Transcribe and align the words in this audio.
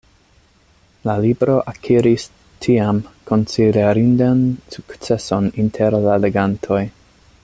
La 1.07 1.13
libro 1.25 1.57
akiris, 1.71 2.25
tiam, 2.67 3.03
konsiderindan 3.33 4.41
sukceson 4.77 5.51
inter 5.65 5.99
la 6.07 6.17
legantoj. 6.27 6.85